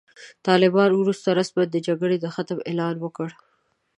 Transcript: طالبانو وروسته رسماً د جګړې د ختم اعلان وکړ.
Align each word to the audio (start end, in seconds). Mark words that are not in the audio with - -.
طالبانو 0.47 0.95
وروسته 0.99 1.29
رسماً 1.39 1.63
د 1.71 1.75
جګړې 1.87 2.17
د 2.19 2.25
ختم 2.35 2.57
اعلان 2.69 2.95
وکړ. 2.99 3.29